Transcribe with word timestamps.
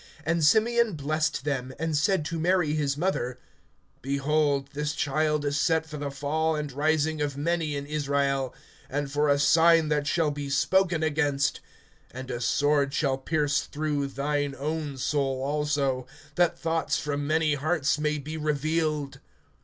(34)And 0.25 0.41
Simeon 0.43 0.93
blessed 0.93 1.43
them, 1.43 1.75
and 1.77 1.95
said 1.95 2.25
to 2.25 2.39
Mary 2.39 2.73
his 2.73 2.97
mother: 2.97 3.37
Behold, 4.01 4.69
this 4.73 4.93
child 4.93 5.45
is 5.45 5.59
set 5.59 5.85
for 5.85 5.97
the 5.97 6.09
fall 6.09 6.55
and 6.55 6.71
rising 6.71 7.21
of 7.21 7.37
many 7.37 7.75
in 7.75 7.85
Israel, 7.85 8.51
and 8.89 9.11
for 9.11 9.29
a 9.29 9.37
sign 9.37 9.89
that 9.89 10.07
shall 10.07 10.31
be 10.31 10.49
spoken 10.49 11.03
against, 11.03 11.59
(35)(and 12.15 12.29
a 12.31 12.41
sword 12.41 12.95
shall 12.95 13.19
pierce 13.19 13.61
through 13.65 14.07
thine 14.07 14.55
own 14.57 14.97
soul 14.97 15.43
also), 15.43 16.07
that 16.33 16.57
thoughts 16.57 16.97
from 16.97 17.27
many 17.27 17.53
hearts 17.53 17.99
may 17.99 18.17
be 18.17 18.37
revealed. 18.37 19.19